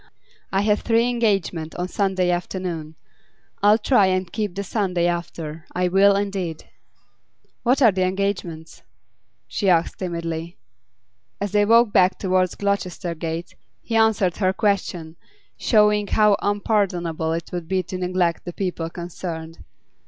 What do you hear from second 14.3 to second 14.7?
her